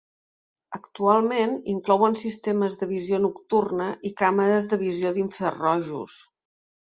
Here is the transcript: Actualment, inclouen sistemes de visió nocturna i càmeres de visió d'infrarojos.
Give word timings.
Actualment, 0.75 1.51
inclouen 1.73 2.17
sistemes 2.21 2.77
de 2.79 2.87
visió 2.93 3.19
nocturna 3.27 3.91
i 4.11 4.13
càmeres 4.23 4.67
de 4.73 4.81
visió 4.87 5.13
d'infrarojos. 5.19 6.19